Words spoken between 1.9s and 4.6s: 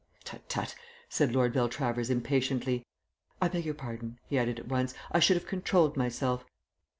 impatiently. "I beg your pardon," he added